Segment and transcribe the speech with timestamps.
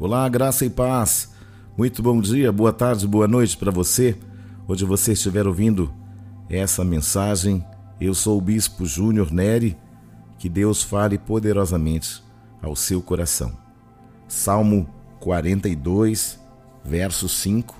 [0.00, 1.30] Olá, graça e paz.
[1.76, 4.16] Muito bom dia, boa tarde, boa noite para você.
[4.66, 5.92] Onde você estiver ouvindo
[6.48, 7.62] essa mensagem,
[8.00, 9.76] eu sou o Bispo Júnior Neri.
[10.38, 12.24] Que Deus fale poderosamente
[12.62, 13.52] ao seu coração.
[14.26, 14.88] Salmo
[15.20, 16.40] 42,
[16.82, 17.76] verso 5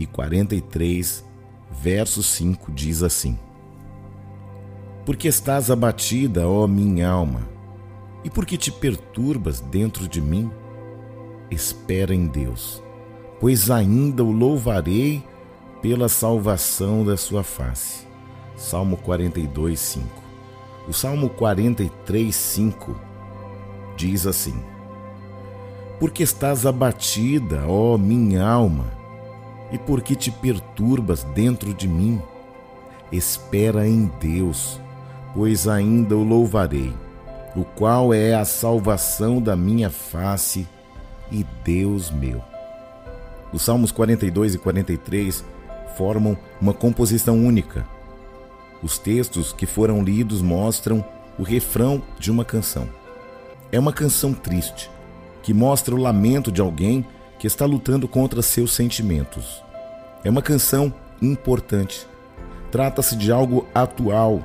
[0.00, 1.22] e 43,
[1.70, 3.38] verso 5 diz assim:
[5.04, 7.46] Porque estás abatida, ó minha alma,
[8.24, 10.50] e por que te perturbas dentro de mim?
[11.54, 12.82] Espera em Deus,
[13.40, 15.22] pois ainda o louvarei
[15.80, 18.06] pela salvação da sua face.
[18.56, 20.06] Salmo 42, 5.
[20.88, 22.96] O Salmo 43, 5
[23.96, 24.54] diz assim:
[25.98, 28.86] Porque estás abatida, ó minha alma,
[29.70, 32.20] e por que te perturbas dentro de mim?
[33.10, 34.80] Espera em Deus,
[35.34, 36.92] pois ainda o louvarei,
[37.54, 40.66] o qual é a salvação da minha face
[41.32, 42.42] e Deus meu.
[43.52, 45.44] Os Salmos 42 e 43
[45.96, 47.86] formam uma composição única.
[48.82, 51.04] Os textos que foram lidos mostram
[51.38, 52.88] o refrão de uma canção.
[53.70, 54.90] É uma canção triste,
[55.42, 57.06] que mostra o lamento de alguém
[57.38, 59.62] que está lutando contra seus sentimentos.
[60.24, 62.06] É uma canção importante.
[62.70, 64.42] Trata-se de algo atual,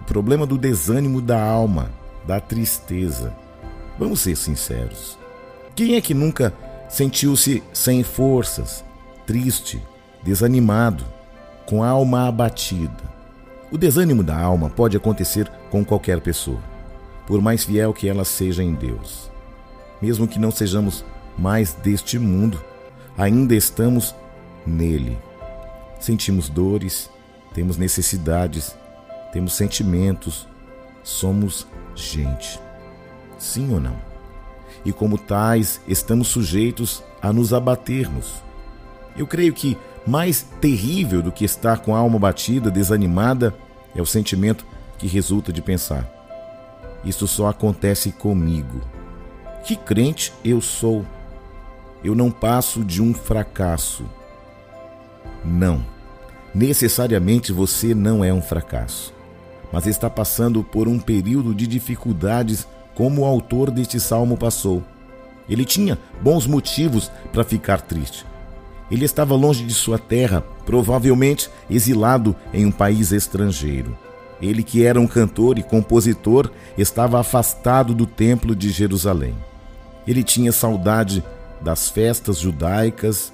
[0.00, 1.90] o problema do desânimo da alma,
[2.26, 3.34] da tristeza.
[3.98, 5.18] Vamos ser sinceros.
[5.76, 6.54] Quem é que nunca
[6.88, 8.82] sentiu-se sem forças,
[9.26, 9.78] triste,
[10.22, 11.04] desanimado,
[11.66, 13.04] com a alma abatida?
[13.70, 16.62] O desânimo da alma pode acontecer com qualquer pessoa,
[17.26, 19.30] por mais fiel que ela seja em Deus.
[20.00, 21.04] Mesmo que não sejamos
[21.36, 22.58] mais deste mundo,
[23.18, 24.14] ainda estamos
[24.66, 25.18] nele.
[26.00, 27.10] Sentimos dores,
[27.52, 28.74] temos necessidades,
[29.30, 30.48] temos sentimentos,
[31.02, 32.58] somos gente.
[33.38, 34.05] Sim ou não?
[34.84, 38.34] E, como tais, estamos sujeitos a nos abatermos.
[39.16, 43.54] Eu creio que mais terrível do que estar com a alma batida, desanimada,
[43.94, 44.64] é o sentimento
[44.98, 46.08] que resulta de pensar:
[47.04, 48.80] Isso só acontece comigo.
[49.64, 51.04] Que crente eu sou?
[52.04, 54.04] Eu não passo de um fracasso.
[55.44, 55.84] Não.
[56.54, 59.12] Necessariamente você não é um fracasso,
[59.72, 64.82] mas está passando por um período de dificuldades como o autor deste salmo passou.
[65.48, 68.26] Ele tinha bons motivos para ficar triste.
[68.90, 73.96] Ele estava longe de sua terra, provavelmente exilado em um país estrangeiro.
[74.40, 79.34] Ele, que era um cantor e compositor, estava afastado do templo de Jerusalém.
[80.06, 81.22] Ele tinha saudade
[81.60, 83.32] das festas judaicas,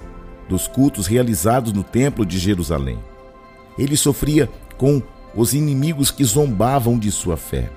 [0.49, 2.99] dos cultos realizados no templo de Jerusalém.
[3.79, 5.03] Ele sofria com
[5.35, 7.71] os inimigos que zombavam de sua fé.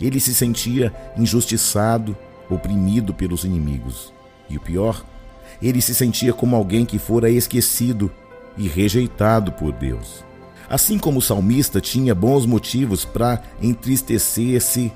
[0.00, 2.16] Ele se sentia injustiçado,
[2.50, 4.12] oprimido pelos inimigos.
[4.48, 5.04] E o pior,
[5.62, 8.10] ele se sentia como alguém que fora esquecido
[8.56, 10.24] e rejeitado por Deus.
[10.68, 14.92] Assim como o salmista tinha bons motivos para entristecer-se,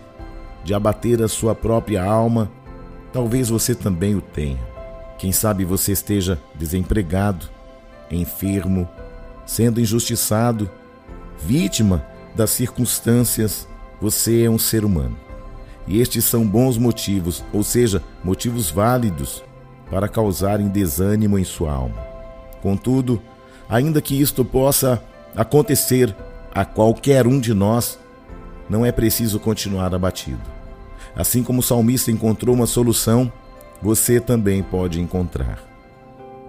[0.64, 2.50] de abater a sua própria alma,
[3.12, 4.58] talvez você também o tenha.
[5.19, 7.48] Quem sabe você esteja desempregado,
[8.10, 8.88] enfermo,
[9.47, 10.70] sendo injustiçado,
[11.38, 12.04] vítima
[12.34, 13.69] das circunstâncias
[14.00, 15.16] você é um ser humano.
[15.86, 19.42] E estes são bons motivos, ou seja, motivos válidos
[19.91, 21.97] para causarem desânimo em sua alma.
[22.60, 23.20] Contudo,
[23.69, 25.03] ainda que isto possa
[25.34, 26.14] acontecer
[26.54, 27.98] a qualquer um de nós,
[28.69, 30.42] não é preciso continuar abatido.
[31.16, 33.32] Assim como o salmista encontrou uma solução,
[33.81, 35.58] você também pode encontrar.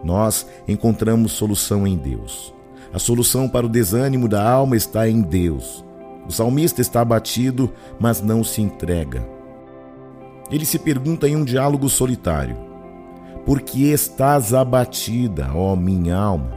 [0.04, 2.54] Nós encontramos solução em Deus.
[2.94, 5.86] A solução para o desânimo da alma está em Deus.
[6.30, 9.28] O salmista está abatido, mas não se entrega.
[10.52, 12.56] Ele se pergunta em um diálogo solitário:
[13.48, 16.52] Por que estás abatida, ó minha alma?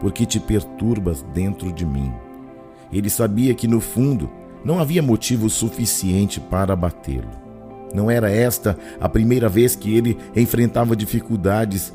[0.00, 2.12] Por que te perturbas dentro de mim?
[2.92, 4.28] Ele sabia que no fundo
[4.64, 7.30] não havia motivo suficiente para abatê-lo.
[7.94, 11.92] Não era esta a primeira vez que ele enfrentava dificuldades.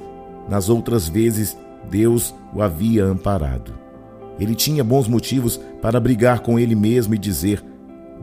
[0.47, 1.57] Nas outras vezes,
[1.89, 3.90] Deus o havia amparado.
[4.39, 7.63] Ele tinha bons motivos para brigar com ele mesmo e dizer: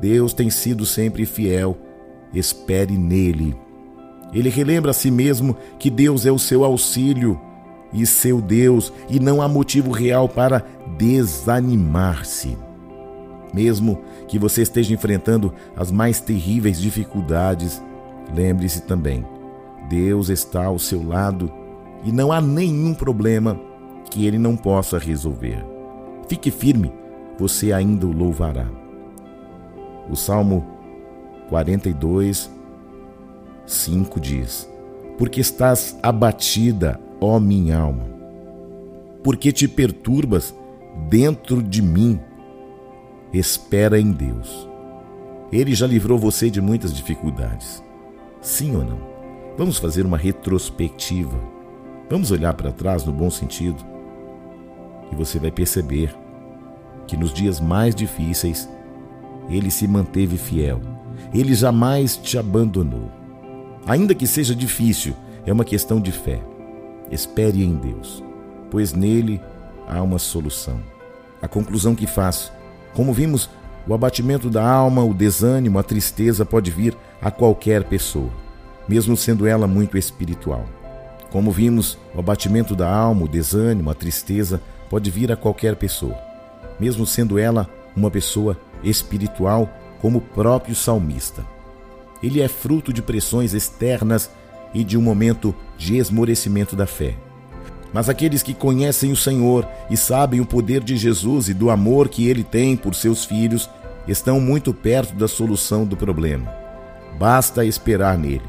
[0.01, 1.77] Deus tem sido sempre fiel,
[2.33, 3.57] espere nele.
[4.33, 7.41] Ele relembra a si mesmo que Deus é o seu auxílio
[7.93, 10.65] e seu Deus, e não há motivo real para
[10.99, 12.57] desanimar-se.
[13.53, 17.83] Mesmo que você esteja enfrentando as mais terríveis dificuldades,
[18.35, 19.25] lembre-se também:
[19.89, 21.51] Deus está ao seu lado
[22.05, 23.59] e não há nenhum problema
[24.11, 25.78] que ele não possa resolver.
[26.29, 26.93] Fique firme,
[27.39, 28.67] você ainda o louvará.
[30.11, 30.67] O Salmo
[31.49, 32.51] 42,
[33.67, 34.71] 5 diz:
[35.17, 38.05] Porque estás abatida, ó minha alma?
[39.23, 40.55] Porque te perturbas
[41.09, 42.21] dentro de mim?
[43.33, 44.69] Espera em Deus.
[45.51, 47.83] Ele já livrou você de muitas dificuldades.
[48.41, 48.99] Sim ou não?
[49.57, 51.39] Vamos fazer uma retrospectiva.
[52.09, 53.85] Vamos olhar para trás no bom sentido.
[55.11, 56.15] E você vai perceber
[57.07, 58.69] que nos dias mais difíceis
[59.49, 60.81] ele se manteve fiel.
[61.33, 63.11] Ele jamais te abandonou.
[63.87, 65.15] Ainda que seja difícil,
[65.47, 66.41] é uma questão de fé.
[67.11, 68.23] Espere em Deus,
[68.71, 69.41] pois nele
[69.89, 70.79] há uma solução.
[71.41, 72.53] A conclusão que faço,
[72.95, 73.49] como vimos,
[73.87, 78.31] o abatimento da alma, o desânimo, a tristeza pode vir a qualquer pessoa,
[78.87, 80.67] mesmo sendo ela muito espiritual.
[81.31, 86.17] Como vimos, o abatimento da alma, o desânimo, a tristeza pode vir a qualquer pessoa,
[86.81, 89.69] mesmo sendo ela uma pessoa espiritual
[90.01, 91.45] como o próprio salmista.
[92.23, 94.31] Ele é fruto de pressões externas
[94.73, 97.15] e de um momento de esmorecimento da fé.
[97.93, 102.09] Mas aqueles que conhecem o Senhor e sabem o poder de Jesus e do amor
[102.09, 103.69] que ele tem por seus filhos
[104.07, 106.53] estão muito perto da solução do problema.
[107.19, 108.43] Basta esperar nele.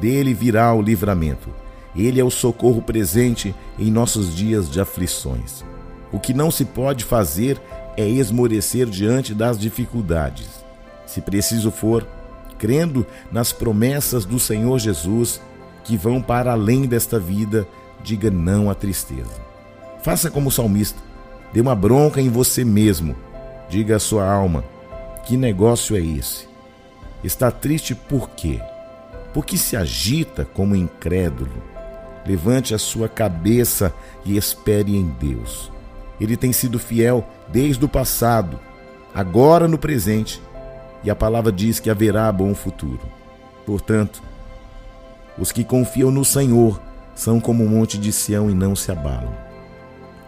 [0.00, 1.48] Dele virá o livramento.
[1.96, 5.64] Ele é o socorro presente em nossos dias de aflições.
[6.12, 7.60] O que não se pode fazer
[7.96, 10.64] é esmorecer diante das dificuldades.
[11.06, 12.06] Se preciso for,
[12.58, 15.40] crendo nas promessas do Senhor Jesus
[15.84, 17.66] que vão para além desta vida,
[18.02, 19.40] diga não à tristeza.
[20.02, 21.00] Faça como o salmista,
[21.52, 23.16] dê uma bronca em você mesmo.
[23.68, 24.64] Diga à sua alma:
[25.24, 26.48] que negócio é esse?
[27.24, 28.60] Está triste por quê?
[29.32, 31.75] Porque se agita como incrédulo.
[32.26, 33.94] Levante a sua cabeça
[34.24, 35.70] e espere em Deus.
[36.20, 38.58] Ele tem sido fiel desde o passado,
[39.14, 40.42] agora no presente,
[41.04, 43.02] e a palavra diz que haverá bom futuro.
[43.64, 44.22] Portanto,
[45.38, 46.80] os que confiam no Senhor
[47.14, 49.34] são como o um monte de Sião e não se abalam.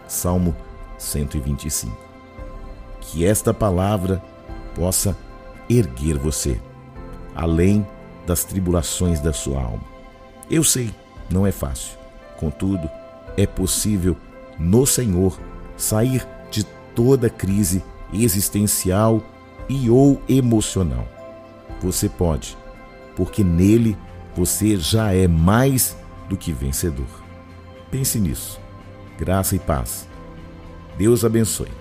[0.07, 0.55] Salmo
[0.97, 1.95] 125.
[3.01, 4.21] Que esta palavra
[4.75, 5.15] possa
[5.69, 6.59] erguer você,
[7.35, 7.85] além
[8.25, 9.83] das tribulações da sua alma.
[10.49, 10.93] Eu sei,
[11.29, 11.97] não é fácil.
[12.37, 12.89] Contudo,
[13.37, 14.15] é possível
[14.57, 15.39] no Senhor
[15.77, 16.63] sair de
[16.95, 17.83] toda crise
[18.13, 19.23] existencial
[19.67, 21.07] e ou emocional.
[21.81, 22.57] Você pode,
[23.15, 23.97] porque nele
[24.35, 25.95] você já é mais
[26.27, 27.07] do que vencedor.
[27.91, 28.59] Pense nisso.
[29.17, 30.07] Graça e paz.
[30.97, 31.71] Deus abençoe.